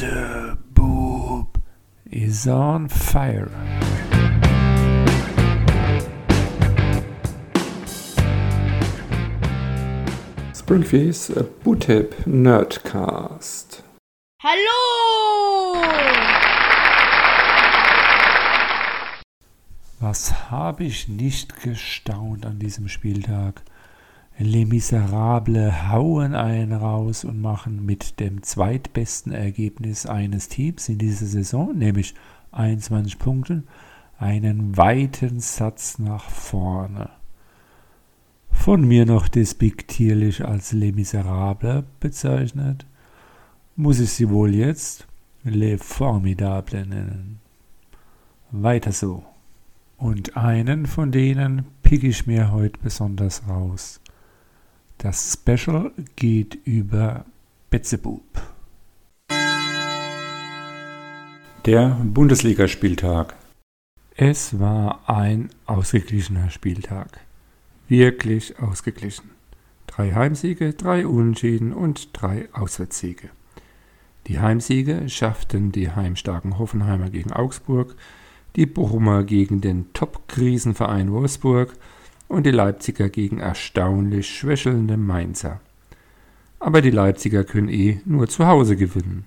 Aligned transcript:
Beelzebub 0.00 1.46
is 2.10 2.48
on 2.48 2.88
fire. 2.88 3.48
Springfields 10.52 11.30
Bootip 11.62 12.26
Nerdcast. 12.26 13.84
Hallo! 14.42 15.84
Was 20.00 20.50
habe 20.50 20.84
ich 20.84 21.08
nicht 21.08 21.62
gestaunt 21.62 22.46
an 22.46 22.58
diesem 22.58 22.88
Spieltag? 22.88 23.62
Les 24.38 24.66
Miserables 24.66 25.72
hauen 25.92 26.34
einen 26.34 26.72
raus 26.72 27.24
und 27.24 27.40
machen 27.40 27.86
mit 27.86 28.18
dem 28.18 28.42
zweitbesten 28.42 29.30
Ergebnis 29.30 30.06
eines 30.06 30.48
Teams 30.48 30.88
in 30.88 30.98
dieser 30.98 31.26
Saison, 31.26 31.76
nämlich 31.78 32.14
21 32.50 33.20
Punkten, 33.20 33.68
einen 34.18 34.76
weiten 34.76 35.38
Satz 35.38 36.00
nach 36.00 36.28
vorne. 36.30 37.10
Von 38.50 38.86
mir 38.88 39.06
noch 39.06 39.28
despektierlich 39.28 40.44
als 40.44 40.72
Les 40.72 40.92
Miserables 40.92 41.84
bezeichnet, 42.00 42.86
muss 43.76 44.00
ich 44.00 44.10
sie 44.10 44.30
wohl 44.30 44.52
jetzt 44.52 45.06
Les 45.44 45.80
Formidables 45.80 46.88
nennen. 46.88 47.38
Weiter 48.50 48.90
so. 48.90 49.24
Und 49.96 50.36
einen 50.36 50.86
von 50.86 51.12
denen 51.12 51.66
pick 51.82 52.02
ich 52.02 52.26
mir 52.26 52.50
heute 52.50 52.80
besonders 52.82 53.46
raus. 53.46 54.00
Das 54.98 55.32
Special 55.32 55.92
geht 56.16 56.54
über 56.64 57.24
Betzebub. 57.70 58.22
Der 61.66 61.98
Bundesligaspieltag. 62.02 63.34
Es 64.16 64.58
war 64.60 65.08
ein 65.08 65.50
ausgeglichener 65.66 66.50
Spieltag. 66.50 67.20
Wirklich 67.88 68.58
ausgeglichen. 68.58 69.30
Drei 69.86 70.12
Heimsiege, 70.12 70.72
drei 70.72 71.06
Unentschieden 71.06 71.72
und 71.72 72.10
drei 72.12 72.48
Auswärtssiege. 72.52 73.30
Die 74.26 74.40
Heimsiege 74.40 75.08
schafften 75.08 75.70
die 75.70 75.90
heimstarken 75.90 76.58
Hoffenheimer 76.58 77.10
gegen 77.10 77.32
Augsburg, 77.32 77.94
die 78.56 78.66
Bochumer 78.66 79.24
gegen 79.24 79.60
den 79.60 79.92
Top-Krisenverein 79.92 81.12
Wolfsburg 81.12 81.74
und 82.28 82.46
die 82.46 82.50
Leipziger 82.50 83.08
gegen 83.08 83.40
erstaunlich 83.40 84.28
schwächelnde 84.28 84.96
Mainzer. 84.96 85.60
Aber 86.58 86.80
die 86.80 86.90
Leipziger 86.90 87.44
können 87.44 87.68
eh 87.68 88.00
nur 88.04 88.28
zu 88.28 88.46
Hause 88.46 88.76
gewinnen. 88.76 89.24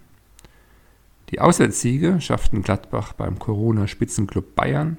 Die 1.30 1.42
Auswärtssiege 1.42 2.22
schafften 2.22 2.64
Gladbach 2.64 3.14
beim 3.14 3.38
Corona-Spitzenclub 3.38 4.56
Bayern, 4.56 4.98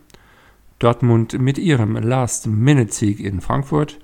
Dortmund 0.78 1.38
mit 1.40 1.58
ihrem 1.58 1.96
Last-Minute-Sieg 1.96 3.20
in 3.20 3.40
Frankfurt 3.40 3.98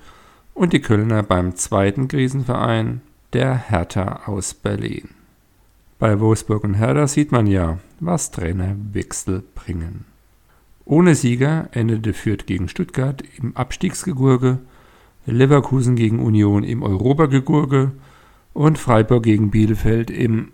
und 0.54 0.72
die 0.72 0.80
Kölner 0.80 1.22
beim 1.22 1.54
zweiten 1.54 2.08
Krisenverein, 2.08 3.02
der 3.32 3.54
Hertha 3.54 4.22
aus 4.26 4.54
Berlin. 4.54 5.10
Bei 5.98 6.18
Wolfsburg 6.18 6.64
und 6.64 6.74
Hertha 6.74 7.06
sieht 7.06 7.30
man 7.30 7.46
ja, 7.46 7.78
was 8.00 8.30
Trainerwechsel 8.30 9.42
bringen. 9.54 10.04
Ohne 10.86 11.14
Sieger 11.14 11.68
endete 11.72 12.12
Fürth 12.12 12.46
gegen 12.46 12.68
Stuttgart 12.68 13.22
im 13.38 13.56
Abstiegsgegurge, 13.56 14.58
Leverkusen 15.24 15.96
gegen 15.96 16.18
Union 16.18 16.62
im 16.62 16.82
Europagegurge 16.82 17.92
und 18.52 18.78
Freiburg 18.78 19.22
gegen 19.22 19.50
Bielefeld 19.50 20.10
im 20.10 20.52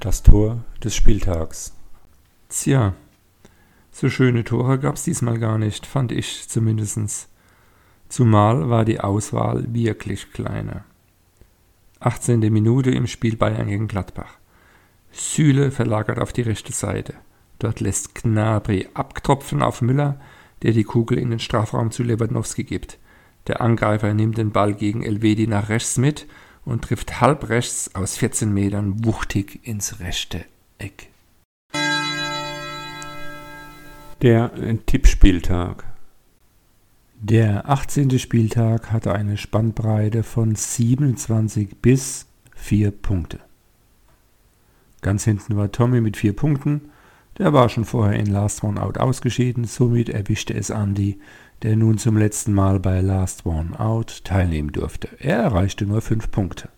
Das 0.00 0.22
Tor 0.22 0.64
des 0.84 0.94
Spieltags. 0.94 1.74
Tja, 2.48 2.94
so 3.90 4.08
schöne 4.08 4.44
Tore 4.44 4.78
gab's 4.78 5.02
diesmal 5.02 5.38
gar 5.38 5.58
nicht, 5.58 5.86
fand 5.86 6.12
ich 6.12 6.48
zumindest. 6.48 7.28
Zumal 8.08 8.70
war 8.70 8.84
die 8.84 9.00
Auswahl 9.00 9.64
wirklich 9.74 10.32
kleiner. 10.32 10.84
18. 12.00 12.40
Minute 12.52 12.90
im 12.90 13.06
Spiel 13.06 13.36
Bayern 13.36 13.66
gegen 13.66 13.88
Gladbach. 13.88 14.37
Süle 15.10 15.70
verlagert 15.70 16.18
auf 16.18 16.32
die 16.32 16.42
rechte 16.42 16.72
Seite. 16.72 17.14
Dort 17.58 17.80
lässt 17.80 18.14
Gnabry 18.14 18.88
abtropfen 18.94 19.62
auf 19.62 19.82
Müller, 19.82 20.20
der 20.62 20.72
die 20.72 20.84
Kugel 20.84 21.18
in 21.18 21.30
den 21.30 21.38
Strafraum 21.38 21.90
zu 21.90 22.02
Lewandowski 22.02 22.64
gibt. 22.64 22.98
Der 23.46 23.60
Angreifer 23.60 24.12
nimmt 24.14 24.38
den 24.38 24.52
Ball 24.52 24.74
gegen 24.74 25.02
Elvedi 25.02 25.46
nach 25.46 25.68
rechts 25.68 25.96
mit 25.96 26.26
und 26.64 26.82
trifft 26.82 27.20
halb 27.20 27.48
rechts 27.48 27.94
aus 27.94 28.16
14 28.16 28.52
Metern 28.52 29.04
wuchtig 29.04 29.60
ins 29.62 30.00
rechte 30.00 30.44
Eck. 30.78 31.08
Der 34.22 34.52
Tippspieltag. 34.86 35.84
Der 37.20 37.68
18. 37.68 38.18
Spieltag 38.18 38.92
hatte 38.92 39.12
eine 39.12 39.36
Spannbreite 39.36 40.22
von 40.22 40.54
27 40.54 41.76
bis 41.80 42.26
4 42.54 42.90
Punkte. 42.90 43.40
Ganz 45.00 45.24
hinten 45.24 45.56
war 45.56 45.70
Tommy 45.70 46.00
mit 46.00 46.16
4 46.16 46.34
Punkten. 46.34 46.90
Der 47.38 47.52
war 47.52 47.68
schon 47.68 47.84
vorher 47.84 48.18
in 48.18 48.26
Last 48.26 48.64
One 48.64 48.82
Out 48.82 48.98
ausgeschieden, 48.98 49.64
somit 49.64 50.08
erwischte 50.08 50.54
es 50.54 50.70
Andy, 50.70 51.20
der 51.62 51.76
nun 51.76 51.98
zum 51.98 52.16
letzten 52.16 52.52
Mal 52.52 52.80
bei 52.80 53.00
Last 53.00 53.46
One 53.46 53.78
Out 53.78 54.24
teilnehmen 54.24 54.72
durfte. 54.72 55.08
Er 55.18 55.36
erreichte 55.36 55.86
nur 55.86 56.00
5 56.00 56.30
Punkte. 56.30 56.68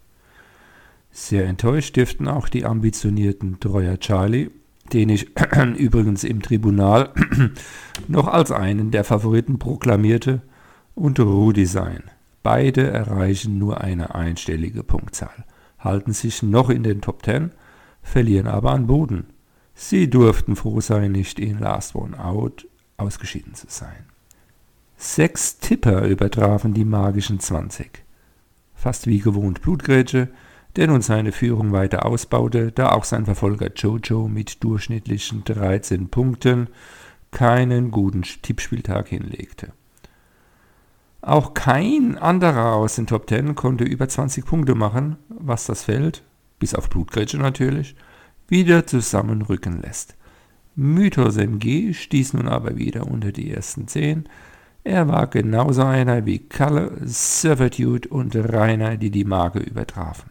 Sehr 1.11 1.47
enttäuscht 1.47 1.97
dürften 1.97 2.29
auch 2.29 2.49
die 2.49 2.65
ambitionierten 2.65 3.59
Treuer 3.59 3.99
Charlie, 3.99 4.51
den 4.93 5.09
ich 5.09 5.31
übrigens 5.77 6.25
im 6.25 6.43
Tribunal 6.43 7.11
noch 8.09 8.29
als 8.29 8.53
einen 8.53 8.91
der 8.91 9.05
Favoriten 9.05 9.59
proklamierte, 9.59 10.43
und 10.95 11.19
Rudi 11.19 11.67
sein. 11.67 12.03
Beide 12.43 12.89
erreichen 12.91 13.59
nur 13.59 13.81
eine 13.81 14.15
einstellige 14.15 14.83
Punktzahl, 14.83 15.45
halten 15.79 16.13
sich 16.13 16.43
noch 16.43 16.69
in 16.69 16.83
den 16.83 17.01
Top 17.01 17.25
10 17.25 17.53
verlieren 18.03 18.47
aber 18.47 18.73
an 18.73 18.87
Boden. 18.87 19.27
Sie 19.75 20.11
durften 20.11 20.57
froh 20.57 20.81
sein, 20.81 21.13
nicht 21.13 21.39
in 21.39 21.59
Last 21.59 21.95
One 21.95 22.23
Out 22.23 22.67
ausgeschieden 22.97 23.55
zu 23.55 23.67
sein. 23.69 24.05
Sechs 24.97 25.59
Tipper 25.59 26.05
übertrafen 26.07 26.75
die 26.75 26.85
magischen 26.85 27.41
20. 27.41 28.05
Fast 28.75 29.07
wie 29.07 29.19
gewohnt 29.19 29.63
Blutgrätsche, 29.63 30.29
der 30.77 30.87
nun 30.87 31.03
seine 31.03 31.33
Führung 31.33 31.73
weiter 31.73 32.05
ausbaute, 32.05 32.73
da 32.73 32.93
auch 32.93 33.05
sein 33.05 33.25
Verfolger 33.25 33.71
Jojo 33.75 34.29
mit 34.29 34.63
durchschnittlichen 34.63 35.45
13 35.45 36.09
Punkten 36.09 36.69
keinen 37.31 37.91
guten 37.91 38.23
Tippspieltag 38.23 39.09
hinlegte. 39.09 39.73
Auch 41.23 41.55
kein 41.55 42.17
anderer 42.19 42.75
aus 42.75 42.97
den 42.97 43.07
Top 43.07 43.29
10 43.29 43.55
konnte 43.55 43.85
über 43.85 44.09
20 44.09 44.45
Punkte 44.45 44.75
machen, 44.75 45.17
was 45.29 45.67
das 45.67 45.85
Feld 45.85 46.23
bis 46.61 46.75
auf 46.77 46.89
Blutgrätsche 46.89 47.39
natürlich, 47.39 47.97
wieder 48.47 48.87
zusammenrücken 48.87 49.83
lässt. 49.83 50.15
Mythos 50.77 51.37
MG 51.37 51.93
stieß 51.93 52.35
nun 52.35 52.47
aber 52.47 52.77
wieder 52.77 53.09
unter 53.09 53.33
die 53.33 53.51
ersten 53.51 53.89
zehn. 53.89 54.29
Er 54.85 55.09
war 55.09 55.27
genauso 55.27 55.83
einer 55.83 56.25
wie 56.25 56.39
Kalle, 56.39 56.93
Servitude 57.05 58.09
und 58.09 58.37
Rainer, 58.37 58.97
die 58.97 59.11
die 59.11 59.25
Marke 59.25 59.59
übertrafen. 59.59 60.31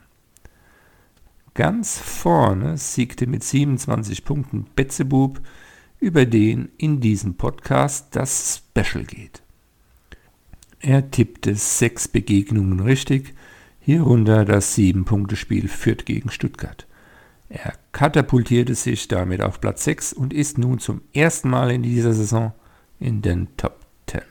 Ganz 1.53 1.97
vorne 1.97 2.77
siegte 2.77 3.27
mit 3.27 3.43
27 3.43 4.23
Punkten 4.23 4.65
Betzebub, 4.75 5.41
über 5.99 6.25
den 6.25 6.69
in 6.77 7.01
diesem 7.01 7.35
Podcast 7.35 8.15
das 8.15 8.63
Special 8.75 9.03
geht. 9.03 9.43
Er 10.79 11.11
tippte 11.11 11.55
sechs 11.55 12.07
Begegnungen 12.07 12.79
richtig, 12.79 13.33
hierunter 13.89 14.45
das 14.45 14.75
Sieben-Punkte-Spiel 14.75 15.67
Fürth 15.67 16.05
gegen 16.05 16.29
Stuttgart. 16.29 16.85
Er 17.49 17.73
katapultierte 17.91 18.75
sich 18.75 19.07
damit 19.07 19.41
auf 19.41 19.59
Platz 19.59 19.83
6 19.85 20.13
und 20.13 20.31
ist 20.31 20.59
nun 20.59 20.77
zum 20.77 21.01
ersten 21.11 21.49
Mal 21.49 21.71
in 21.71 21.81
dieser 21.81 22.13
Saison 22.13 22.53
in 22.99 23.23
den 23.23 23.47
Top 23.57 23.79
10. 24.05 24.21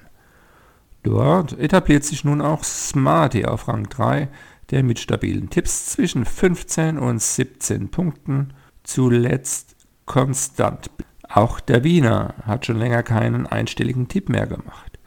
Dort 1.03 1.59
etabliert 1.59 2.05
sich 2.05 2.23
nun 2.23 2.41
auch 2.41 2.63
Smarty 2.63 3.47
auf 3.47 3.67
Rang 3.67 3.89
3, 3.89 4.29
der 4.71 4.85
mit 4.85 5.01
stabilen 5.01 5.51
Tipps 5.51 5.87
zwischen 5.87 6.25
15 6.25 6.97
und 6.97 7.21
17 7.21 7.89
Punkten 7.89 8.53
zuletzt 8.85 9.75
konstant. 10.07 10.89
Auch 11.29 11.59
der 11.59 11.83
Wiener 11.83 12.35
hat 12.45 12.65
schon 12.65 12.79
länger 12.79 13.03
keinen 13.03 13.49
einstelligen 13.49 14.07
Tipp 14.07 14.29
mehr 14.29 14.47
gemacht. 14.47 15.01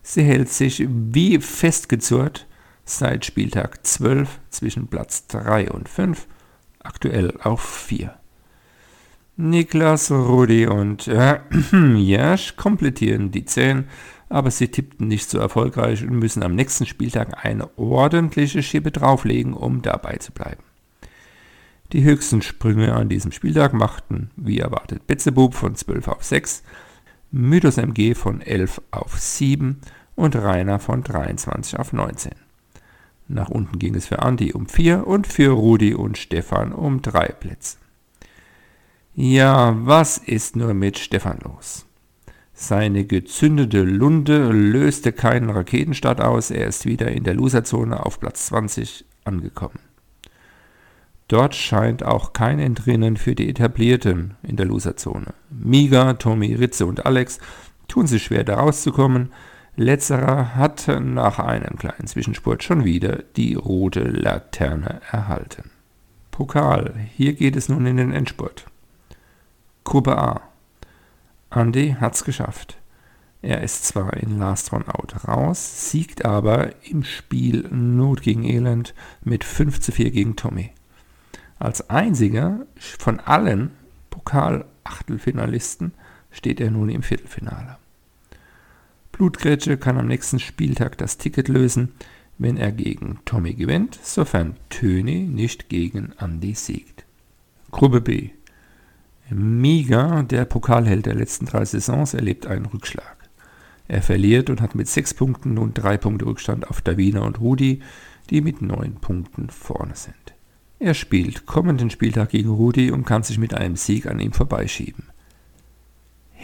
Sie 0.00 0.22
hält 0.22 0.48
sich 0.48 0.86
wie 0.88 1.40
festgezurrt 1.40 2.46
seit 2.86 3.26
Spieltag 3.26 3.84
12 3.84 4.40
zwischen 4.48 4.86
Platz 4.86 5.26
3 5.26 5.70
und 5.70 5.88
5, 5.88 6.26
aktuell 6.82 7.34
auf 7.42 7.60
4. 7.60 8.14
Niklas, 9.36 10.10
Rudi 10.10 10.66
und 10.66 11.08
äh, 11.08 11.40
Jasch 11.96 12.56
komplettieren 12.56 13.32
die 13.32 13.44
10, 13.44 13.84
aber 14.30 14.50
sie 14.50 14.68
tippten 14.68 15.08
nicht 15.08 15.28
so 15.28 15.38
erfolgreich 15.38 16.02
und 16.02 16.18
müssen 16.18 16.42
am 16.42 16.54
nächsten 16.54 16.86
Spieltag 16.86 17.44
eine 17.44 17.68
ordentliche 17.76 18.62
Schippe 18.62 18.92
drauflegen, 18.92 19.52
um 19.52 19.82
dabei 19.82 20.16
zu 20.16 20.32
bleiben. 20.32 20.62
Die 21.92 22.02
höchsten 22.02 22.40
Sprünge 22.40 22.94
an 22.94 23.08
diesem 23.08 23.30
Spieltag 23.30 23.72
machten, 23.72 24.30
wie 24.36 24.58
erwartet, 24.58 25.06
Betzebub 25.06 25.54
von 25.54 25.74
12 25.74 26.08
auf 26.08 26.24
6, 26.24 26.62
Mythos 27.30 27.76
MG 27.76 28.14
von 28.14 28.40
11 28.40 28.80
auf 28.90 29.20
7 29.20 29.80
und 30.14 30.34
Rainer 30.34 30.78
von 30.78 31.02
23 31.02 31.78
auf 31.78 31.92
19. 31.92 32.45
Nach 33.28 33.48
unten 33.48 33.78
ging 33.78 33.94
es 33.94 34.06
für 34.06 34.20
Andi 34.22 34.52
um 34.52 34.66
4 34.66 35.06
und 35.06 35.26
für 35.26 35.50
Rudi 35.50 35.94
und 35.94 36.16
Stefan 36.16 36.72
um 36.72 37.02
3 37.02 37.26
Plätze. 37.28 37.78
Ja, 39.14 39.74
was 39.78 40.18
ist 40.18 40.56
nur 40.56 40.74
mit 40.74 40.98
Stefan 40.98 41.38
los? 41.42 41.86
Seine 42.52 43.04
gezündete 43.04 43.82
Lunde 43.82 44.50
löste 44.50 45.12
keinen 45.12 45.50
Raketenstart 45.50 46.20
aus, 46.20 46.50
er 46.50 46.66
ist 46.66 46.86
wieder 46.86 47.10
in 47.10 47.24
der 47.24 47.34
Loserzone 47.34 48.04
auf 48.04 48.20
Platz 48.20 48.46
20 48.46 49.04
angekommen. 49.24 49.78
Dort 51.28 51.54
scheint 51.54 52.04
auch 52.04 52.32
kein 52.32 52.58
Entrinnen 52.58 53.16
für 53.16 53.34
die 53.34 53.48
Etablierten 53.48 54.36
in 54.42 54.56
der 54.56 54.66
Loserzone. 54.66 55.34
Miga, 55.50 56.14
Tommy, 56.14 56.54
Ritze 56.54 56.86
und 56.86 57.04
Alex 57.04 57.40
tun 57.88 58.06
sich 58.06 58.24
schwer, 58.24 58.44
da 58.44 58.56
rauszukommen. 58.56 59.32
Letzterer 59.78 60.54
hat 60.54 60.88
nach 61.00 61.38
einem 61.38 61.76
kleinen 61.76 62.06
Zwischenspurt 62.06 62.62
schon 62.62 62.84
wieder 62.86 63.22
die 63.36 63.54
rote 63.54 64.00
Laterne 64.00 65.02
erhalten. 65.10 65.70
Pokal, 66.30 66.94
hier 67.14 67.34
geht 67.34 67.56
es 67.56 67.68
nun 67.68 67.84
in 67.84 67.98
den 67.98 68.10
Endspurt. 68.10 68.64
Gruppe 69.84 70.16
A. 70.16 70.40
Andy 71.50 71.94
hat's 72.00 72.24
geschafft. 72.24 72.78
Er 73.42 73.62
ist 73.62 73.84
zwar 73.84 74.14
in 74.14 74.38
Last 74.38 74.72
One 74.72 74.86
Out 74.88 75.28
raus, 75.28 75.90
siegt 75.90 76.24
aber 76.24 76.70
im 76.84 77.04
Spiel 77.04 77.68
Not 77.70 78.22
gegen 78.22 78.44
Elend 78.44 78.94
mit 79.24 79.44
5 79.44 79.80
zu 79.80 79.92
4 79.92 80.10
gegen 80.10 80.36
Tommy. 80.36 80.72
Als 81.58 81.90
einziger 81.90 82.66
von 82.98 83.20
allen 83.20 83.72
Pokal-Achtelfinalisten 84.08 85.92
steht 86.30 86.60
er 86.60 86.70
nun 86.70 86.88
im 86.88 87.02
Viertelfinale. 87.02 87.76
Blutgrätsche 89.16 89.78
kann 89.78 89.96
am 89.96 90.08
nächsten 90.08 90.38
Spieltag 90.38 90.98
das 90.98 91.16
Ticket 91.16 91.48
lösen, 91.48 91.92
wenn 92.36 92.58
er 92.58 92.70
gegen 92.70 93.18
Tommy 93.24 93.54
gewinnt, 93.54 93.98
sofern 94.02 94.56
Töni 94.68 95.20
nicht 95.20 95.70
gegen 95.70 96.12
Andy 96.18 96.52
siegt. 96.52 97.06
Gruppe 97.70 98.02
B. 98.02 98.28
Miga, 99.30 100.22
der 100.22 100.44
Pokalheld 100.44 101.06
der 101.06 101.14
letzten 101.14 101.46
drei 101.46 101.64
Saisons, 101.64 102.12
erlebt 102.12 102.46
einen 102.46 102.66
Rückschlag. 102.66 103.16
Er 103.88 104.02
verliert 104.02 104.50
und 104.50 104.60
hat 104.60 104.74
mit 104.74 104.86
sechs 104.86 105.14
Punkten 105.14 105.54
nun 105.54 105.72
drei 105.72 105.96
Punkte 105.96 106.26
Rückstand 106.26 106.68
auf 106.68 106.82
Davina 106.82 107.20
und 107.22 107.40
Rudi, 107.40 107.80
die 108.28 108.42
mit 108.42 108.60
neun 108.60 108.96
Punkten 108.96 109.48
vorne 109.48 109.96
sind. 109.96 110.14
Er 110.78 110.92
spielt 110.92 111.46
kommenden 111.46 111.88
Spieltag 111.88 112.28
gegen 112.28 112.50
Rudi 112.50 112.90
und 112.90 113.06
kann 113.06 113.22
sich 113.22 113.38
mit 113.38 113.54
einem 113.54 113.76
Sieg 113.76 114.04
an 114.04 114.20
ihm 114.20 114.32
vorbeischieben. 114.34 115.06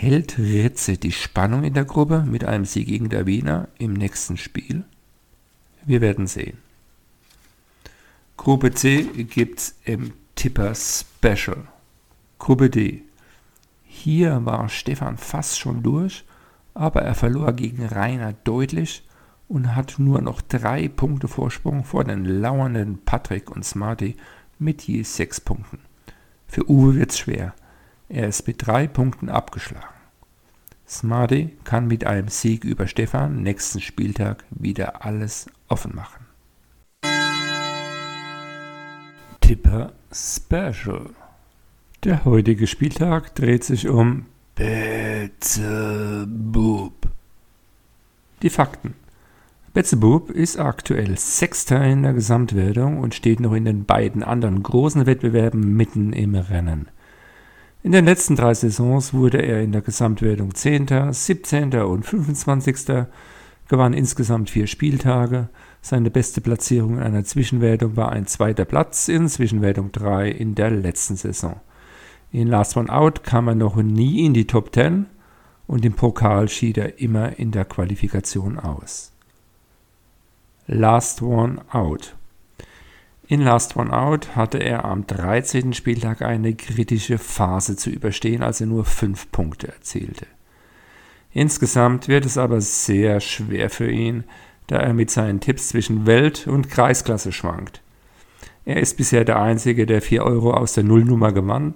Hält 0.02 0.36
Ritze 0.36 0.98
die 0.98 1.12
Spannung 1.12 1.62
in 1.62 1.74
der 1.74 1.84
Gruppe 1.84 2.24
mit 2.26 2.42
einem 2.42 2.64
Sieg 2.64 2.88
gegen 2.88 3.08
Davina 3.08 3.68
im 3.78 3.92
nächsten 3.92 4.36
Spiel? 4.36 4.82
Wir 5.86 6.00
werden 6.00 6.26
sehen. 6.26 6.58
Gruppe 8.36 8.72
C 8.72 9.04
gibt's 9.04 9.76
im 9.84 10.12
Tipper 10.34 10.74
Special. 10.74 11.68
Gruppe 12.40 12.68
D. 12.68 13.04
Hier 13.84 14.44
war 14.44 14.68
Stefan 14.68 15.18
fast 15.18 15.60
schon 15.60 15.84
durch, 15.84 16.24
aber 16.74 17.02
er 17.02 17.14
verlor 17.14 17.52
gegen 17.52 17.86
Rainer 17.86 18.32
deutlich 18.32 19.04
und 19.46 19.76
hat 19.76 20.00
nur 20.00 20.20
noch 20.20 20.40
drei 20.40 20.88
Punkte 20.88 21.28
Vorsprung 21.28 21.84
vor 21.84 22.02
den 22.02 22.24
lauernden 22.24 23.04
Patrick 23.04 23.52
und 23.52 23.64
Smarty 23.64 24.16
mit 24.58 24.82
je 24.82 25.04
sechs 25.04 25.40
Punkten. 25.40 25.78
Für 26.48 26.68
Uwe 26.68 26.96
wird's 26.96 27.20
schwer. 27.20 27.54
Er 28.12 28.28
ist 28.28 28.46
mit 28.46 28.66
drei 28.66 28.86
Punkten 28.86 29.30
abgeschlagen. 29.30 29.86
Smarty 30.86 31.56
kann 31.64 31.86
mit 31.86 32.04
einem 32.04 32.28
Sieg 32.28 32.62
über 32.62 32.86
Stefan 32.86 33.42
nächsten 33.42 33.80
Spieltag 33.80 34.44
wieder 34.50 35.02
alles 35.02 35.46
offen 35.68 35.94
machen. 35.94 36.26
Tipper 39.40 39.94
Special. 40.12 41.08
Der 42.04 42.26
heutige 42.26 42.66
Spieltag 42.66 43.34
dreht 43.34 43.64
sich 43.64 43.88
um 43.88 44.26
Betzebub. 44.56 45.72
Die 48.42 48.50
Fakten. 48.50 48.92
Betzebub 49.72 50.28
ist 50.30 50.58
aktuell 50.58 51.16
Sechster 51.16 51.82
in 51.82 52.02
der 52.02 52.12
Gesamtwertung 52.12 52.98
und 52.98 53.14
steht 53.14 53.40
noch 53.40 53.54
in 53.54 53.64
den 53.64 53.86
beiden 53.86 54.22
anderen 54.22 54.62
großen 54.62 55.06
Wettbewerben 55.06 55.74
mitten 55.78 56.12
im 56.12 56.34
Rennen. 56.34 56.88
In 57.84 57.90
den 57.90 58.04
letzten 58.04 58.36
drei 58.36 58.54
Saisons 58.54 59.12
wurde 59.12 59.38
er 59.38 59.60
in 59.60 59.72
der 59.72 59.80
Gesamtwertung 59.80 60.54
10., 60.54 61.12
17. 61.12 61.74
und 61.80 62.06
25. 62.06 63.06
gewann 63.66 63.92
insgesamt 63.92 64.50
vier 64.50 64.68
Spieltage. 64.68 65.48
Seine 65.80 66.12
beste 66.12 66.40
Platzierung 66.40 66.98
in 66.98 67.02
einer 67.02 67.24
Zwischenwertung 67.24 67.96
war 67.96 68.12
ein 68.12 68.28
zweiter 68.28 68.64
Platz 68.64 69.08
in 69.08 69.28
Zwischenwertung 69.28 69.90
3 69.90 70.30
in 70.30 70.54
der 70.54 70.70
letzten 70.70 71.16
Saison. 71.16 71.58
In 72.30 72.46
Last 72.46 72.76
One 72.76 72.88
Out 72.88 73.24
kam 73.24 73.48
er 73.48 73.56
noch 73.56 73.74
nie 73.74 74.24
in 74.24 74.32
die 74.32 74.46
Top 74.46 74.72
10 74.72 75.06
und 75.66 75.84
im 75.84 75.94
Pokal 75.94 76.48
schied 76.48 76.78
er 76.78 77.00
immer 77.00 77.36
in 77.36 77.50
der 77.50 77.64
Qualifikation 77.64 78.60
aus. 78.60 79.10
Last 80.68 81.20
One 81.20 81.62
Out. 81.72 82.14
In 83.28 83.40
Last 83.40 83.76
One 83.76 83.92
Out 83.92 84.34
hatte 84.34 84.58
er 84.58 84.84
am 84.84 85.06
13. 85.06 85.72
Spieltag 85.74 86.22
eine 86.22 86.54
kritische 86.54 87.18
Phase 87.18 87.76
zu 87.76 87.88
überstehen, 87.90 88.42
als 88.42 88.60
er 88.60 88.66
nur 88.66 88.84
5 88.84 89.30
Punkte 89.30 89.68
erzielte. 89.68 90.26
Insgesamt 91.32 92.08
wird 92.08 92.26
es 92.26 92.36
aber 92.36 92.60
sehr 92.60 93.20
schwer 93.20 93.70
für 93.70 93.90
ihn, 93.90 94.24
da 94.66 94.76
er 94.76 94.92
mit 94.92 95.10
seinen 95.10 95.40
Tipps 95.40 95.68
zwischen 95.68 96.04
Welt- 96.06 96.46
und 96.46 96.68
Kreisklasse 96.68 97.32
schwankt. 97.32 97.80
Er 98.64 98.80
ist 98.80 98.96
bisher 98.96 99.24
der 99.24 99.40
Einzige, 99.40 99.86
der 99.86 100.02
4 100.02 100.24
Euro 100.24 100.52
aus 100.52 100.74
der 100.74 100.84
Nullnummer 100.84 101.32
gewann 101.32 101.74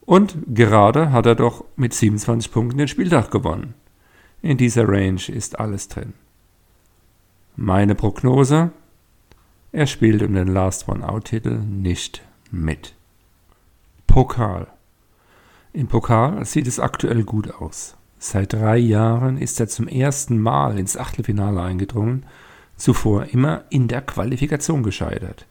und 0.00 0.36
gerade 0.46 1.12
hat 1.12 1.26
er 1.26 1.34
doch 1.34 1.64
mit 1.76 1.94
27 1.94 2.52
Punkten 2.52 2.78
den 2.78 2.88
Spieltag 2.88 3.30
gewonnen. 3.30 3.74
In 4.42 4.58
dieser 4.58 4.86
Range 4.86 5.22
ist 5.28 5.58
alles 5.58 5.88
drin. 5.88 6.12
Meine 7.56 7.94
Prognose? 7.94 8.70
Er 9.74 9.88
spielt 9.88 10.22
um 10.22 10.34
den 10.34 10.46
Last 10.46 10.88
One 10.88 11.04
Out 11.06 11.24
Titel 11.24 11.58
nicht 11.58 12.22
mit. 12.52 12.94
Pokal. 14.06 14.68
Im 15.72 15.88
Pokal 15.88 16.44
sieht 16.44 16.68
es 16.68 16.78
aktuell 16.78 17.24
gut 17.24 17.52
aus. 17.52 17.96
Seit 18.20 18.52
drei 18.52 18.76
Jahren 18.76 19.36
ist 19.36 19.58
er 19.58 19.66
zum 19.66 19.88
ersten 19.88 20.38
Mal 20.38 20.78
ins 20.78 20.96
Achtelfinale 20.96 21.60
eingedrungen, 21.60 22.24
zuvor 22.76 23.24
immer 23.32 23.64
in 23.68 23.88
der 23.88 24.02
Qualifikation 24.02 24.84
gescheitert. 24.84 25.44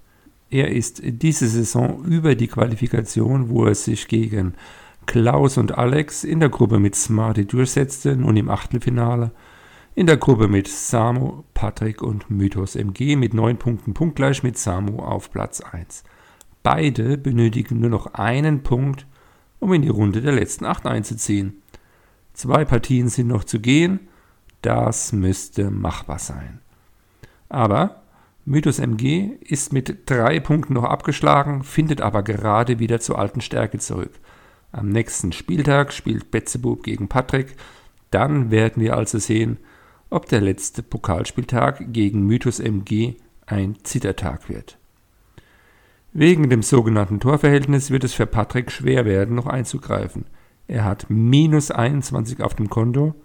Er 0.49 0.71
ist 0.71 1.01
diese 1.03 1.49
Saison 1.49 2.05
über 2.05 2.35
die 2.35 2.47
Qualifikation, 2.47 3.49
wo 3.49 3.65
er 3.65 3.75
sich 3.75 4.07
gegen 4.07 4.53
Klaus 5.05 5.57
und 5.57 5.77
Alex 5.77 6.23
in 6.23 6.39
der 6.39 6.47
Gruppe 6.47 6.79
mit 6.79 6.95
Smarty 6.95 7.43
durchsetzte, 7.43 8.15
nun 8.15 8.37
im 8.37 8.49
Achtelfinale 8.49 9.31
in 9.95 10.07
der 10.07 10.17
Gruppe 10.17 10.47
mit 10.47 10.67
Samu, 10.67 11.43
Patrick 11.53 12.01
und 12.01 12.29
Mythos 12.29 12.75
MG 12.75 13.15
mit 13.15 13.33
9 13.33 13.57
Punkten 13.57 13.93
punktgleich 13.93 14.41
mit 14.41 14.57
Samu 14.57 14.99
auf 14.99 15.31
Platz 15.31 15.61
1. 15.61 16.03
Beide 16.63 17.17
benötigen 17.17 17.79
nur 17.79 17.91
noch 17.91 18.15
einen 18.15 18.63
Punkt, 18.63 19.05
um 19.59 19.71
in 19.71 19.83
die 19.83 19.89
Runde 19.89 20.21
der 20.21 20.31
letzten 20.31 20.65
8 20.65 20.87
einzuziehen. 20.87 21.61
Zwei 22.33 22.65
Partien 22.65 23.09
sind 23.09 23.27
noch 23.27 23.43
zu 23.43 23.59
gehen, 23.59 23.99
das 24.63 25.13
müsste 25.13 25.69
machbar 25.69 26.17
sein. 26.17 26.59
Aber 27.49 28.01
Mythos 28.45 28.79
MG 28.79 29.37
ist 29.41 29.73
mit 29.73 30.09
drei 30.09 30.39
Punkten 30.39 30.73
noch 30.73 30.85
abgeschlagen, 30.85 31.63
findet 31.63 32.01
aber 32.01 32.23
gerade 32.23 32.79
wieder 32.79 32.99
zur 32.99 33.19
alten 33.19 33.41
Stärke 33.41 33.77
zurück. 33.77 34.19
Am 34.71 34.89
nächsten 34.89 35.31
Spieltag 35.31 35.93
spielt 35.93 36.31
Betzebub 36.31 36.81
gegen 36.81 37.09
Patrick. 37.09 37.55
Dann 38.09 38.49
werden 38.49 38.81
wir 38.81 38.97
also 38.97 39.19
sehen, 39.19 39.59
ob 40.13 40.27
der 40.27 40.41
letzte 40.41 40.83
Pokalspieltag 40.83 41.91
gegen 41.91 42.27
Mythos 42.27 42.59
MG 42.59 43.15
ein 43.47 43.77
Zittertag 43.83 44.47
wird. 44.47 44.77
Wegen 46.11 46.49
dem 46.51 46.61
sogenannten 46.61 47.19
Torverhältnis 47.19 47.89
wird 47.89 48.03
es 48.03 48.13
für 48.13 48.27
Patrick 48.27 48.71
schwer 48.71 49.05
werden, 49.05 49.35
noch 49.35 49.47
einzugreifen. 49.47 50.25
Er 50.67 50.85
hat 50.85 51.09
minus 51.09 51.71
21 51.71 52.41
auf 52.41 52.53
dem 52.53 52.69
Konto. 52.69 53.15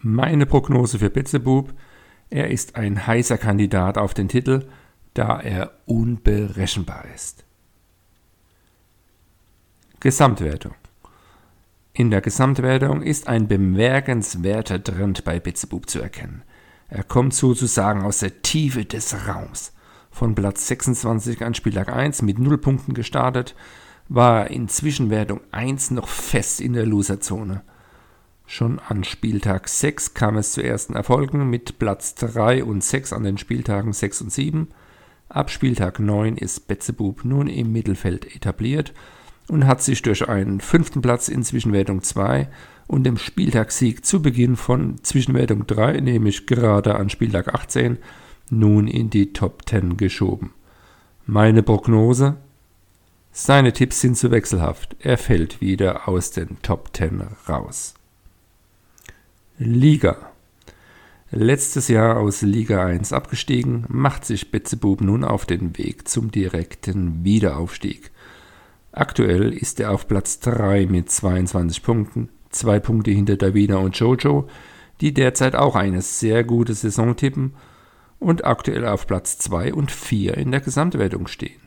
Meine 0.00 0.46
Prognose 0.46 0.98
für 0.98 1.10
Betzebub, 1.10 1.74
er 2.30 2.50
ist 2.50 2.76
ein 2.76 3.06
heißer 3.06 3.36
Kandidat 3.36 3.98
auf 3.98 4.14
den 4.14 4.28
Titel, 4.28 4.66
da 5.12 5.38
er 5.38 5.72
unberechenbar 5.84 7.04
ist. 7.14 7.44
Gesamtwertung. 10.00 10.74
In 11.94 12.10
der 12.10 12.22
Gesamtwertung 12.22 13.02
ist 13.02 13.28
ein 13.28 13.48
bemerkenswerter 13.48 14.82
Trend 14.82 15.24
bei 15.24 15.38
Betzebub 15.40 15.90
zu 15.90 16.00
erkennen. 16.00 16.42
Er 16.88 17.04
kommt 17.04 17.34
sozusagen 17.34 18.00
aus 18.00 18.20
der 18.20 18.40
Tiefe 18.40 18.86
des 18.86 19.14
Raums. 19.28 19.74
Von 20.10 20.34
Platz 20.34 20.68
26 20.68 21.44
an 21.44 21.52
Spieltag 21.52 21.92
1 21.94 22.22
mit 22.22 22.38
0 22.38 22.56
Punkten 22.56 22.94
gestartet, 22.94 23.54
war 24.08 24.44
er 24.44 24.50
in 24.50 24.68
Zwischenwertung 24.68 25.42
1 25.52 25.90
noch 25.90 26.08
fest 26.08 26.62
in 26.62 26.72
der 26.72 26.86
Loserzone. 26.86 27.62
Schon 28.46 28.78
an 28.78 29.04
Spieltag 29.04 29.68
6 29.68 30.14
kam 30.14 30.38
es 30.38 30.52
zu 30.52 30.62
ersten 30.62 30.94
Erfolgen 30.94 31.50
mit 31.50 31.78
Platz 31.78 32.14
3 32.14 32.64
und 32.64 32.82
6 32.82 33.12
an 33.12 33.22
den 33.22 33.36
Spieltagen 33.36 33.92
6 33.92 34.22
und 34.22 34.32
7. 34.32 34.68
Ab 35.28 35.50
Spieltag 35.50 36.00
9 36.00 36.38
ist 36.38 36.68
Betzebub 36.68 37.24
nun 37.26 37.48
im 37.48 37.70
Mittelfeld 37.70 38.34
etabliert 38.34 38.94
und 39.48 39.66
hat 39.66 39.82
sich 39.82 40.02
durch 40.02 40.28
einen 40.28 40.60
fünften 40.60 41.02
Platz 41.02 41.28
in 41.28 41.42
Zwischenwertung 41.42 42.02
2 42.02 42.48
und 42.86 43.04
dem 43.04 43.16
Spieltagssieg 43.16 44.04
zu 44.04 44.22
Beginn 44.22 44.56
von 44.56 45.02
Zwischenwertung 45.02 45.66
3, 45.66 46.00
nämlich 46.00 46.46
gerade 46.46 46.96
an 46.96 47.10
Spieltag 47.10 47.54
18, 47.54 47.98
nun 48.50 48.86
in 48.86 49.10
die 49.10 49.32
Top 49.32 49.68
10 49.68 49.96
geschoben. 49.96 50.52
Meine 51.26 51.62
Prognose? 51.62 52.36
Seine 53.30 53.72
Tipps 53.72 54.00
sind 54.00 54.18
zu 54.18 54.30
wechselhaft. 54.30 54.94
Er 55.00 55.16
fällt 55.16 55.60
wieder 55.60 56.06
aus 56.06 56.32
den 56.32 56.60
Top 56.60 56.90
10 56.94 57.22
raus. 57.48 57.94
Liga. 59.58 60.32
Letztes 61.30 61.88
Jahr 61.88 62.18
aus 62.18 62.42
Liga 62.42 62.84
1 62.84 63.14
abgestiegen, 63.14 63.86
macht 63.88 64.26
sich 64.26 64.50
Betzebub 64.50 65.00
nun 65.00 65.24
auf 65.24 65.46
den 65.46 65.78
Weg 65.78 66.08
zum 66.08 66.30
direkten 66.30 67.24
Wiederaufstieg. 67.24 68.10
Aktuell 68.92 69.54
ist 69.54 69.80
er 69.80 69.90
auf 69.90 70.06
Platz 70.06 70.38
3 70.40 70.86
mit 70.86 71.10
22 71.10 71.82
Punkten, 71.82 72.28
zwei 72.50 72.78
Punkte 72.78 73.10
hinter 73.10 73.36
Davina 73.36 73.76
und 73.76 73.98
Jojo, 73.98 74.48
die 75.00 75.14
derzeit 75.14 75.56
auch 75.56 75.74
eine 75.74 76.02
sehr 76.02 76.44
gute 76.44 76.74
Saison 76.74 77.16
tippen 77.16 77.54
und 78.18 78.44
aktuell 78.44 78.86
auf 78.86 79.06
Platz 79.06 79.38
2 79.38 79.72
und 79.72 79.90
4 79.90 80.36
in 80.36 80.52
der 80.52 80.60
Gesamtwertung 80.60 81.26
stehen. 81.26 81.60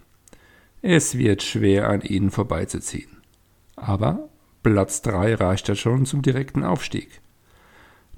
Es 0.81 1.17
wird 1.17 1.41
schwer 1.41 1.89
an 1.89 2.01
ihnen 2.01 2.29
vorbeizuziehen. 2.29 3.17
Aber 3.75 4.29
Platz 4.61 5.01
3 5.01 5.35
reicht 5.35 5.67
ja 5.67 5.75
schon 5.75 6.05
zum 6.05 6.21
direkten 6.21 6.63
Aufstieg. 6.63 7.21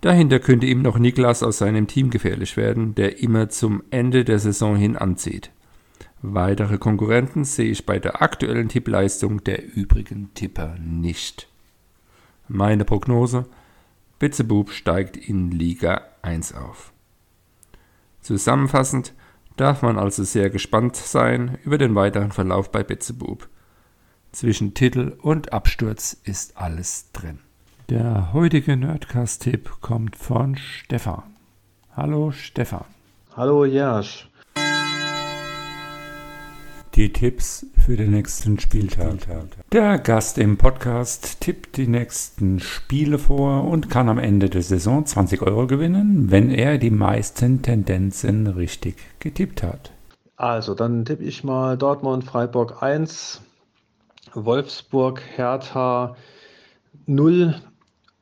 Dahinter 0.01 0.39
könnte 0.39 0.67
ihm 0.67 0.81
noch 0.81 0.99
Niklas 0.99 1.43
aus 1.43 1.57
seinem 1.57 1.87
Team 1.87 2.09
gefährlich 2.09 2.57
werden, 2.57 2.93
der 2.93 3.19
immer 3.19 3.49
zum 3.49 3.83
Ende 3.89 4.25
der 4.25 4.39
Saison 4.39 4.75
hin 4.75 4.97
anzieht. 4.97 5.51
Weitere 6.21 6.77
Konkurrenten 6.77 7.45
sehe 7.45 7.69
ich 7.69 7.85
bei 7.85 7.99
der 7.99 8.21
aktuellen 8.21 8.69
Tippleistung 8.69 9.43
der 9.43 9.75
übrigen 9.75 10.33
Tipper 10.33 10.75
nicht. 10.79 11.47
Meine 12.47 12.85
Prognose: 12.85 13.45
Bitzebub 14.17 14.71
steigt 14.71 15.15
in 15.15 15.51
Liga 15.51 16.01
1 16.23 16.55
auf. 16.55 16.91
Zusammenfassend 18.21 19.13
darf 19.57 19.83
man 19.83 19.97
also 19.99 20.23
sehr 20.23 20.49
gespannt 20.49 20.95
sein 20.95 21.59
über 21.63 21.77
den 21.77 21.93
weiteren 21.93 22.31
Verlauf 22.31 22.71
bei 22.71 22.83
Bitzebub. 22.83 23.47
Zwischen 24.31 24.73
Titel 24.73 25.17
und 25.21 25.53
Absturz 25.53 26.13
ist 26.23 26.57
alles 26.57 27.11
drin. 27.11 27.39
Der 27.89 28.33
heutige 28.33 28.75
Nerdcast-Tipp 28.75 29.77
kommt 29.81 30.15
von 30.15 30.57
Stefan. 30.57 31.23
Hallo 31.95 32.31
Stefan. 32.31 32.85
Hallo 33.35 33.65
Jasch. 33.65 34.29
Die 36.97 37.13
Tipps 37.13 37.63
für 37.77 37.95
den 37.95 38.09
nächsten 38.09 38.59
Spieltag. 38.59 39.19
Der 39.71 39.99
Gast 39.99 40.39
im 40.39 40.57
Podcast 40.57 41.41
tippt 41.41 41.77
die 41.77 41.85
nächsten 41.85 42.59
Spiele 42.59 43.19
vor 43.19 43.65
und 43.65 43.91
kann 43.91 44.09
am 44.09 44.17
Ende 44.17 44.49
der 44.49 44.63
Saison 44.63 45.05
20 45.05 45.43
Euro 45.43 45.67
gewinnen, 45.67 46.31
wenn 46.31 46.49
er 46.49 46.79
die 46.79 46.89
meisten 46.89 47.61
Tendenzen 47.61 48.47
richtig 48.47 48.95
getippt 49.19 49.61
hat. 49.61 49.91
Also, 50.37 50.73
dann 50.73 51.05
tippe 51.05 51.23
ich 51.23 51.43
mal 51.43 51.77
Dortmund, 51.77 52.23
Freiburg 52.23 52.81
1, 52.81 53.43
Wolfsburg, 54.33 55.21
Hertha 55.35 56.15
0, 57.05 57.61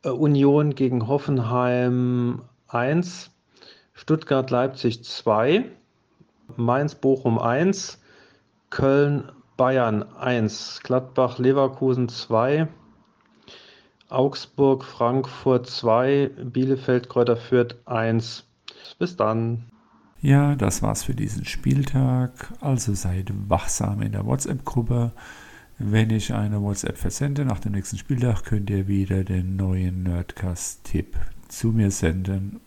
äh, 0.04 0.10
Union 0.10 0.76
gegen 0.76 1.08
Hoffenheim 1.08 2.42
1, 2.68 3.32
Stuttgart, 3.94 4.52
Leipzig 4.52 5.06
2, 5.06 5.64
Mainz, 6.58 6.96
Bochum 6.96 7.40
1, 7.40 8.00
Köln, 8.70 9.32
Bayern 9.58 10.04
1, 10.18 10.82
Gladbach, 10.84 11.40
Leverkusen 11.40 12.10
2, 12.10 12.68
Augsburg, 14.10 14.84
Frankfurt 14.84 15.68
2, 15.68 16.30
Bielefeld, 16.46 17.10
Kräuter 17.10 17.38
Fürth 17.38 17.76
1. 17.86 18.46
Bis 19.00 19.16
dann. 19.16 19.66
Ja, 20.22 20.56
das 20.56 20.82
war's 20.82 21.04
für 21.04 21.16
diesen 21.16 21.46
Spieltag. 21.46 22.54
Also 22.62 22.94
seid 22.94 23.32
wachsam 23.48 24.02
in 24.02 24.12
der 24.12 24.26
WhatsApp-Gruppe. 24.26 25.12
Wenn 25.78 26.10
ich 26.10 26.34
eine 26.34 26.62
WhatsApp 26.62 26.98
versende 26.98 27.46
nach 27.46 27.60
dem 27.60 27.74
nächsten 27.74 27.98
Spieltag, 27.98 28.44
könnt 28.44 28.70
ihr 28.70 28.88
wieder 28.88 29.24
den 29.24 29.56
neuen 29.56 30.04
Nerdcast-Tipp 30.04 31.18
zu 31.48 31.70
mir 31.70 31.92
senden 31.92 32.62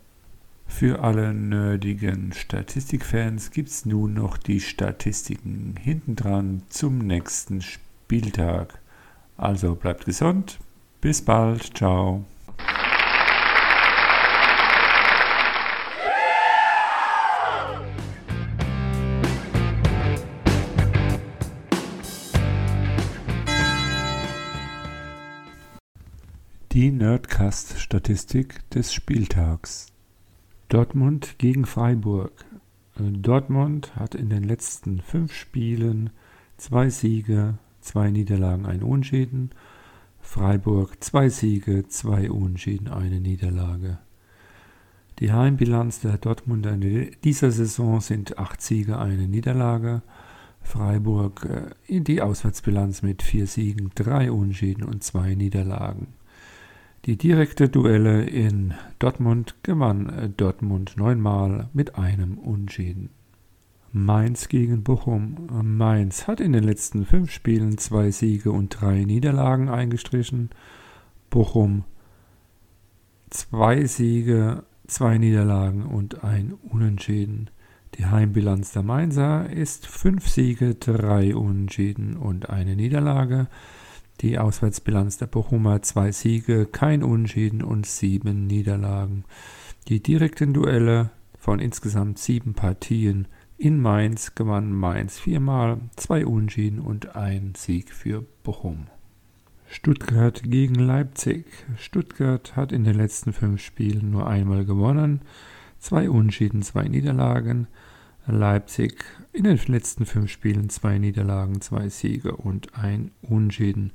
für 0.68 1.02
alle 1.02 1.34
nerdigen 1.34 2.32
Statistikfans 2.32 3.50
es 3.56 3.84
nun 3.84 4.14
noch 4.14 4.36
die 4.36 4.60
Statistiken 4.60 5.74
hintendran 5.76 6.62
zum 6.68 6.98
nächsten 6.98 7.62
Spieltag. 7.62 8.78
Also 9.36 9.74
bleibt 9.74 10.04
gesund, 10.04 10.60
bis 11.00 11.22
bald, 11.22 11.76
ciao. 11.76 12.24
Die 26.70 26.92
Nerdcast-Statistik 26.92 28.70
des 28.70 28.94
Spieltags. 28.94 29.97
Dortmund 30.68 31.38
gegen 31.38 31.64
Freiburg. 31.64 32.44
Äh, 32.98 33.10
Dortmund 33.10 33.96
hat 33.96 34.14
in 34.14 34.28
den 34.28 34.44
letzten 34.44 35.00
fünf 35.00 35.32
Spielen 35.32 36.10
zwei 36.58 36.90
Siege, 36.90 37.58
zwei 37.80 38.10
Niederlagen, 38.10 38.66
ein 38.66 38.82
Unentschieden. 38.82 39.50
Freiburg 40.20 41.02
zwei 41.02 41.30
Siege, 41.30 41.88
zwei 41.88 42.30
Unentschieden, 42.30 42.88
eine 42.88 43.18
Niederlage. 43.18 43.98
Die 45.20 45.32
Heimbilanz 45.32 46.00
der 46.00 46.18
Dortmunder 46.18 46.74
in 46.74 47.16
dieser 47.24 47.50
Saison 47.50 48.00
sind 48.00 48.38
acht 48.38 48.60
Siege, 48.60 48.98
eine 48.98 49.26
Niederlage. 49.26 50.02
Freiburg 50.60 51.46
äh, 51.46 51.70
in 51.86 52.04
die 52.04 52.20
Auswärtsbilanz 52.20 53.00
mit 53.00 53.22
vier 53.22 53.46
Siegen, 53.46 53.90
drei 53.94 54.30
Unentschieden 54.30 54.84
und 54.84 55.02
zwei 55.02 55.34
Niederlagen. 55.34 56.17
Die 57.04 57.16
direkte 57.16 57.68
Duelle 57.68 58.24
in 58.24 58.74
Dortmund 58.98 59.54
gewann 59.62 60.34
Dortmund 60.36 60.96
neunmal 60.96 61.68
mit 61.72 61.94
einem 61.94 62.36
Unentschieden. 62.38 63.10
Mainz 63.92 64.48
gegen 64.48 64.82
Bochum. 64.82 65.48
Mainz 65.62 66.26
hat 66.26 66.40
in 66.40 66.52
den 66.52 66.64
letzten 66.64 67.06
fünf 67.06 67.30
Spielen 67.30 67.78
zwei 67.78 68.10
Siege 68.10 68.52
und 68.52 68.80
drei 68.80 69.04
Niederlagen 69.04 69.68
eingestrichen. 69.70 70.50
Bochum 71.30 71.84
zwei 73.30 73.84
Siege, 73.86 74.64
zwei 74.86 75.18
Niederlagen 75.18 75.86
und 75.86 76.24
ein 76.24 76.52
Unentschieden. 76.52 77.48
Die 77.94 78.06
Heimbilanz 78.06 78.72
der 78.72 78.82
Mainzer 78.82 79.48
ist 79.50 79.86
fünf 79.86 80.28
Siege, 80.28 80.74
drei 80.74 81.34
Unentschieden 81.34 82.16
und 82.16 82.50
eine 82.50 82.76
Niederlage. 82.76 83.48
Die 84.20 84.36
Auswärtsbilanz 84.36 85.18
der 85.18 85.26
Bochumer 85.26 85.80
zwei 85.82 86.10
Siege, 86.10 86.66
kein 86.66 87.04
Unentschieden 87.04 87.62
und 87.62 87.86
sieben 87.86 88.48
Niederlagen. 88.48 89.24
Die 89.86 90.02
direkten 90.02 90.52
Duelle 90.52 91.10
von 91.38 91.60
insgesamt 91.60 92.18
sieben 92.18 92.54
Partien 92.54 93.28
in 93.58 93.80
Mainz 93.80 94.34
gewann 94.34 94.72
Mainz 94.72 95.20
viermal, 95.20 95.78
zwei 95.94 96.26
Unentschieden 96.26 96.80
und 96.80 97.14
ein 97.14 97.54
Sieg 97.56 97.92
für 97.92 98.24
Bochum. 98.42 98.88
Stuttgart 99.68 100.42
gegen 100.42 100.74
Leipzig. 100.74 101.46
Stuttgart 101.76 102.56
hat 102.56 102.72
in 102.72 102.82
den 102.82 102.96
letzten 102.96 103.32
fünf 103.32 103.62
Spielen 103.62 104.10
nur 104.10 104.26
einmal 104.26 104.64
gewonnen, 104.64 105.22
zwei 105.78 106.10
Unentschieden, 106.10 106.62
zwei 106.62 106.88
Niederlagen. 106.88 107.68
Leipzig 108.28 109.04
in 109.32 109.44
den 109.44 109.58
letzten 109.66 110.06
fünf 110.06 110.30
Spielen 110.30 110.68
zwei 110.68 110.98
Niederlagen, 110.98 111.60
zwei 111.60 111.88
Siege 111.88 112.36
und 112.36 112.74
ein 112.74 113.10
Unentschieden. 113.22 113.92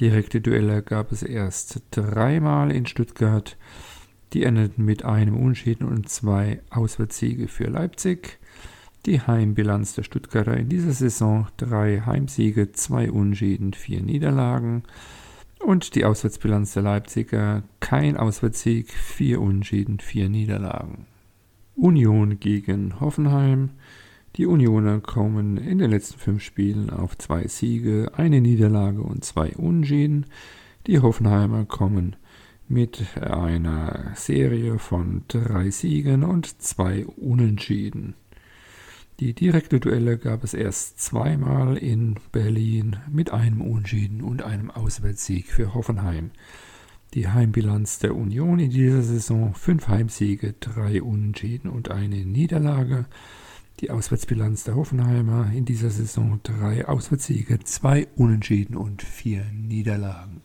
Direkte 0.00 0.40
Duelle 0.40 0.82
gab 0.82 1.12
es 1.12 1.22
erst 1.22 1.82
dreimal 1.90 2.70
in 2.70 2.86
Stuttgart. 2.86 3.56
Die 4.32 4.44
endeten 4.44 4.84
mit 4.84 5.04
einem 5.04 5.36
Unentschieden 5.36 5.86
und 5.86 6.08
zwei 6.08 6.60
Auswärtssiege 6.70 7.48
für 7.48 7.64
Leipzig. 7.64 8.38
Die 9.04 9.20
Heimbilanz 9.20 9.94
der 9.94 10.04
Stuttgarter 10.04 10.56
in 10.56 10.68
dieser 10.68 10.92
Saison 10.92 11.48
drei 11.56 12.02
Heimsiege, 12.06 12.72
zwei 12.72 13.10
Unentschieden, 13.10 13.72
vier 13.72 14.02
Niederlagen. 14.02 14.84
Und 15.58 15.94
die 15.94 16.04
Auswärtsbilanz 16.04 16.74
der 16.74 16.82
Leipziger, 16.82 17.62
kein 17.80 18.16
Auswärtssieg, 18.16 18.92
vier 18.92 19.40
Unentschieden, 19.40 20.00
vier 20.00 20.28
Niederlagen. 20.28 21.06
Union 21.74 22.38
gegen 22.38 23.00
Hoffenheim. 23.00 23.70
Die 24.36 24.46
Unioner 24.46 25.00
kommen 25.00 25.56
in 25.56 25.78
den 25.78 25.90
letzten 25.90 26.18
fünf 26.18 26.42
Spielen 26.42 26.90
auf 26.90 27.16
zwei 27.18 27.46
Siege, 27.46 28.12
eine 28.14 28.40
Niederlage 28.40 29.02
und 29.02 29.24
zwei 29.24 29.54
Unentschieden. 29.56 30.26
Die 30.86 31.00
Hoffenheimer 31.00 31.64
kommen 31.64 32.16
mit 32.68 33.18
einer 33.20 34.12
Serie 34.14 34.78
von 34.78 35.24
drei 35.28 35.70
Siegen 35.70 36.24
und 36.24 36.62
zwei 36.62 37.04
Unentschieden. 37.06 38.14
Die 39.20 39.34
direkte 39.34 39.78
Duelle 39.78 40.18
gab 40.18 40.42
es 40.42 40.54
erst 40.54 40.98
zweimal 41.00 41.76
in 41.76 42.16
Berlin 42.32 42.96
mit 43.10 43.30
einem 43.30 43.60
Unentschieden 43.60 44.22
und 44.22 44.42
einem 44.42 44.70
Auswärtssieg 44.70 45.48
für 45.48 45.74
Hoffenheim. 45.74 46.30
Die 47.14 47.28
Heimbilanz 47.28 47.98
der 47.98 48.16
Union 48.16 48.58
in 48.58 48.70
dieser 48.70 49.02
Saison 49.02 49.52
fünf 49.54 49.88
Heimsiege, 49.88 50.54
drei 50.60 51.02
Unentschieden 51.02 51.68
und 51.68 51.90
eine 51.90 52.24
Niederlage. 52.24 53.04
Die 53.80 53.90
Auswärtsbilanz 53.90 54.64
der 54.64 54.76
Hoffenheimer 54.76 55.52
in 55.54 55.66
dieser 55.66 55.90
Saison 55.90 56.40
drei 56.42 56.88
Auswärtssiege, 56.88 57.58
zwei 57.64 58.08
Unentschieden 58.16 58.76
und 58.76 59.02
vier 59.02 59.44
Niederlagen. 59.52 60.40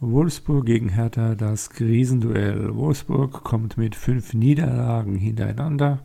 Wolfsburg 0.00 0.64
gegen 0.64 0.88
Hertha, 0.88 1.34
das 1.34 1.68
Krisenduell. 1.68 2.74
Wolfsburg 2.74 3.44
kommt 3.44 3.76
mit 3.76 3.94
fünf 3.94 4.32
Niederlagen 4.32 5.16
hintereinander. 5.16 6.02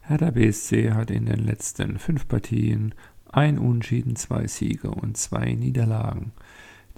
Hertha 0.00 0.30
BSC 0.30 0.92
hat 0.92 1.10
in 1.10 1.26
den 1.26 1.44
letzten 1.44 1.98
fünf 1.98 2.26
Partien 2.26 2.94
ein 3.30 3.58
Unschieden, 3.58 4.16
zwei 4.16 4.46
Siege 4.46 4.90
und 4.90 5.18
zwei 5.18 5.52
Niederlagen. 5.52 6.32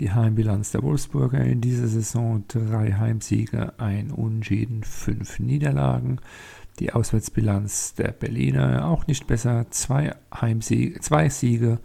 Die 0.00 0.10
Heimbilanz 0.10 0.72
der 0.72 0.82
Wolfsburger 0.82 1.40
in 1.44 1.60
dieser 1.60 1.86
Saison 1.86 2.44
drei 2.48 2.92
Heimsiege, 2.92 3.78
ein 3.78 4.10
Unschieden, 4.10 4.82
fünf 4.82 5.38
Niederlagen. 5.38 6.20
Die 6.80 6.92
Auswärtsbilanz 6.92 7.94
der 7.94 8.10
Berliner 8.10 8.88
auch 8.88 9.06
nicht 9.06 9.28
besser, 9.28 9.66
zwei, 9.70 10.16
Heimsiege, 10.34 10.98
zwei 11.00 11.28
Siege, 11.28 11.78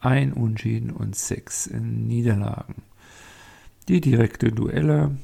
ein 0.00 0.32
Unschieden 0.32 0.90
und 0.90 1.14
sechs 1.14 1.68
Niederlagen. 1.70 2.76
Die 3.88 4.00
direkte 4.00 4.50
Duelle 4.50 5.16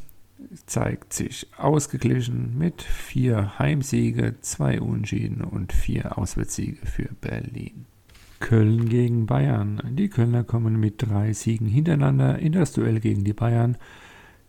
zeigt 0.67 1.15
sich 1.15 1.47
ausgeglichen 1.57 2.59
mit 2.59 2.83
vier 2.83 3.59
Heimsiege, 3.59 4.35
zwei 4.43 4.83
Unschieden 4.83 5.43
und 5.43 5.73
vier 5.73 6.19
Auswärtssiege 6.19 6.85
für 6.85 7.09
Berlin. 7.23 7.87
Köln 8.45 8.91
gegen 8.91 9.25
Bayern. 9.25 9.81
Die 9.93 10.11
Kölner 10.11 10.45
kommen 10.45 10.79
mit 10.79 10.97
drei 11.01 11.33
Siegen 11.33 11.67
hintereinander 11.67 12.39
in 12.39 12.53
das 12.53 12.73
Duell 12.73 13.01
gegen 13.01 13.25
die 13.25 13.33
Bayern. 13.33 13.79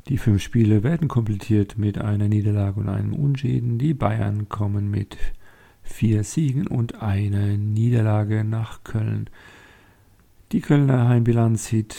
Die 0.10 0.18
fünf 0.18 0.42
Spiele 0.42 0.84
werden 0.84 1.08
komplettiert 1.08 1.78
mit 1.78 1.98
einer 1.98 2.28
Niederlage 2.28 2.82
und 2.82 2.90
einem 2.90 3.14
Unschieden. 3.14 3.78
Die 3.78 3.94
Bayern 3.94 4.50
kommen 4.50 4.92
mit 4.92 5.16
vier 5.82 6.26
Siegen 6.26 6.68
und 6.68 7.02
einer 7.02 7.56
Niederlage 7.56 8.44
nach 8.44 8.84
Köln. 8.84 9.30
Die 10.52 10.60
Kölner 10.60 11.08
Heimbilanz 11.08 11.68
sieht 11.68 11.96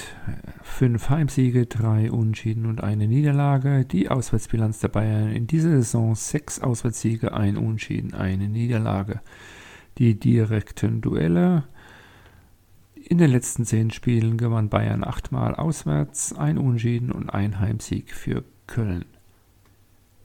fünf 0.62 1.09
Heimsiege, 1.09 1.65
drei 1.65 2.12
Unschieden 2.12 2.67
und 2.67 2.85
eine 2.85 3.09
Niederlage. 3.09 3.87
Die 3.87 4.11
Auswärtsbilanz 4.11 4.81
der 4.81 4.88
Bayern 4.88 5.33
in 5.33 5.47
dieser 5.47 5.71
Saison 5.71 6.15
sechs 6.15 6.61
Auswärtssiege, 6.61 7.33
ein 7.33 7.57
Unschieden, 7.57 8.12
eine 8.12 8.50
Niederlage. 8.50 9.23
Die 9.97 10.21
direkten 10.21 11.00
Duelle. 11.00 11.65
In 13.09 13.19
den 13.19 13.31
letzten 13.31 13.65
zehn 13.65 13.93
Spielen 13.93 14.37
gewann 14.37 14.69
Bayern 14.69 15.05
achtmal 15.05 15.55
auswärts, 15.55 16.33
ein 16.33 16.59
Unschieden 16.59 17.13
und 17.13 17.31
ein 17.31 17.61
Heimsieg 17.61 18.13
für 18.13 18.43
Köln. 18.67 19.05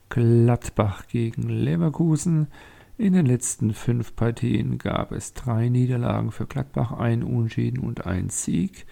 Gladbach 0.10 1.06
gegen 1.08 1.48
Leverkusen. 1.48 2.48
In 2.98 3.14
den 3.14 3.28
letzten 3.28 3.76
fünf 3.76 4.16
Partien 4.16 4.80
gab 4.80 5.12
es 5.12 5.36
drei 5.36 5.70
Niederlagen 5.70 6.32
für 6.32 6.48
Gladbach, 6.48 6.94
ein 6.94 7.22
Unschieden 7.22 7.84
und 7.84 8.08
ein 8.08 8.29
Sieg. 8.29 8.88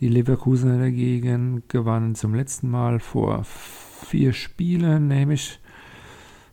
Die 0.00 0.08
Leverkusener 0.08 0.78
dagegen 0.78 1.62
gewannen 1.68 2.14
zum 2.16 2.34
letzten 2.34 2.68
Mal 2.68 3.00
vor 3.00 3.44
vier 3.44 4.34
Spielen, 4.34 5.08
nämlich 5.08 5.60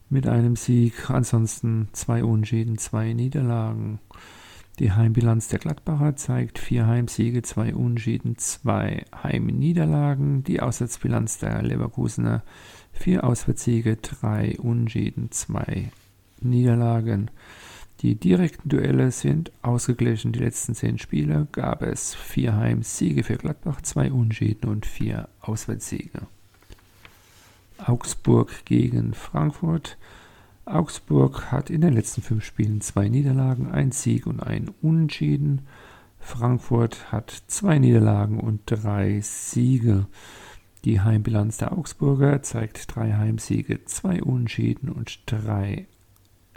mit 0.09 0.25
einem 0.25 0.55
Sieg, 0.55 1.09
ansonsten 1.09 1.89
zwei 1.91 2.23
Unschieden, 2.23 2.77
zwei 2.77 3.11
Niederlagen. 3.11 3.99
Die 4.79 4.91
Heimbilanz 4.91 5.47
der 5.47 5.57
Gladbacher 5.57 6.15
zeigt 6.15 6.59
vier 6.59 6.85
Heimsiege, 6.85 7.41
zwei 7.41 7.73
Unschieden, 7.73 8.37
zwei 8.37 9.05
Heimniederlagen. 9.23 10.43
Die 10.43 10.61
Auswärtsbilanz 10.61 11.39
der 11.39 11.63
Leverkusener 11.63 12.43
vier 12.91 13.23
Auswärtssiege, 13.23 13.95
drei 13.95 14.55
Unschieden, 14.59 15.31
zwei 15.31 15.89
Niederlagen. 16.41 17.31
Die 18.01 18.13
direkten 18.13 18.69
Duelle 18.69 19.09
sind 19.09 19.51
ausgeglichen. 19.63 20.31
Die 20.31 20.39
letzten 20.39 20.75
zehn 20.75 20.99
Spiele 20.99 21.47
gab 21.51 21.81
es 21.81 22.13
vier 22.13 22.55
Heimsiege 22.55 23.23
für 23.23 23.37
Gladbach, 23.37 23.81
zwei 23.81 24.11
Unschieden 24.11 24.69
und 24.69 24.85
vier 24.85 25.27
Auswärtssiege. 25.41 26.27
Augsburg 27.79 28.65
gegen 28.65 29.15
Frankfurt. 29.15 29.97
Augsburg 30.67 31.51
hat 31.51 31.69
in 31.69 31.81
den 31.81 31.93
letzten 31.93 32.21
fünf 32.21 32.43
Spielen 32.43 32.81
zwei 32.81 33.09
Niederlagen, 33.09 33.71
ein 33.71 33.91
Sieg 33.91 34.27
und 34.27 34.41
ein 34.41 34.69
Unentschieden. 34.81 35.61
Frankfurt 36.19 37.11
hat 37.11 37.43
zwei 37.47 37.79
Niederlagen 37.79 38.39
und 38.39 38.61
drei 38.65 39.21
Siege. 39.21 40.07
Die 40.85 41.01
Heimbilanz 41.01 41.57
der 41.57 41.71
Augsburger 41.71 42.43
zeigt 42.43 42.95
drei 42.95 43.13
Heimsiege, 43.13 43.85
zwei 43.85 44.21
Unentschieden 44.21 44.89
und 44.89 45.19
drei 45.25 45.87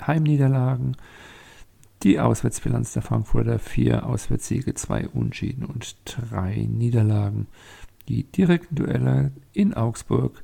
Heimniederlagen. 0.01 0.97
Die 2.03 2.19
Auswärtsbilanz 2.19 2.95
der 2.95 3.03
Frankfurter 3.03 3.59
vier 3.59 4.07
Auswärtssiege, 4.07 4.75
zwei 4.75 5.07
Unschieden 5.09 5.67
und 5.67 5.97
drei 6.07 6.67
Niederlagen. 6.69 7.47
Die 8.09 8.25
direkten 8.25 8.75
Duelle 8.75 9.33
in 9.53 9.75
Augsburg 9.75 10.43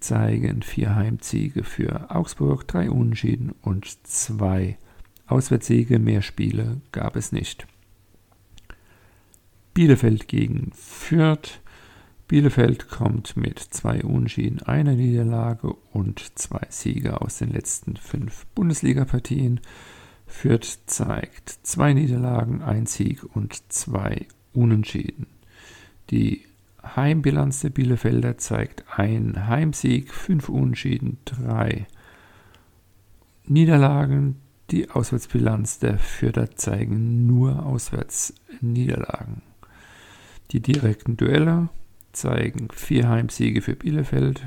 zeigen 0.00 0.62
vier 0.62 0.94
Heimsiege 0.94 1.64
für 1.64 2.10
Augsburg, 2.10 2.66
drei 2.66 2.90
Unschieden 2.90 3.52
und 3.62 3.86
zwei 4.06 4.78
Auswärtssiege. 5.26 5.98
Mehr 5.98 6.22
Spiele 6.22 6.80
gab 6.92 7.16
es 7.16 7.32
nicht. 7.32 7.66
Bielefeld 9.74 10.28
gegen 10.28 10.72
Fürth. 10.74 11.60
Bielefeld 12.28 12.88
kommt 12.88 13.36
mit 13.36 13.58
zwei 13.58 14.02
Unschieden, 14.02 14.62
einer 14.62 14.94
Niederlage 14.94 15.72
und 15.92 16.38
zwei 16.38 16.66
Siege 16.68 17.20
aus 17.20 17.38
den 17.38 17.50
letzten 17.50 17.96
fünf 17.96 18.46
Bundesligapartien. 18.54 19.60
Fürth 20.26 20.78
zeigt 20.86 21.48
zwei 21.62 21.92
Niederlagen, 21.92 22.62
ein 22.62 22.86
Sieg 22.86 23.24
und 23.34 23.72
zwei 23.72 24.26
Unentschieden. 24.52 25.26
Die 26.10 26.44
Heimbilanz 26.82 27.60
der 27.60 27.70
Bielefelder 27.70 28.38
zeigt 28.38 28.84
ein 28.96 29.46
Heimsieg, 29.48 30.12
fünf 30.12 30.48
Unentschieden, 30.48 31.18
drei 31.24 31.86
Niederlagen. 33.44 34.36
Die 34.70 34.90
Auswärtsbilanz 34.90 35.80
der 35.80 35.98
Fürther 35.98 36.54
zeigen 36.54 37.26
nur 37.26 37.66
Auswärtsniederlagen. 37.66 39.42
Die 40.52 40.60
direkten 40.60 41.16
Duelle 41.16 41.68
zeigen 42.12 42.68
vier 42.72 43.08
Heimsiege 43.08 43.62
für 43.62 43.74
Bielefeld, 43.74 44.42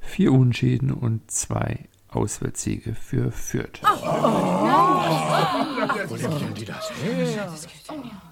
vier 0.00 0.32
Unschäden 0.32 0.92
und 0.92 1.30
zwei 1.30 1.88
Auswärtssiege 2.08 2.94
für 2.94 3.32
Fürth. 3.32 3.80
Oh, 3.82 3.88
oh, 4.02 4.08
oh. 7.88 8.31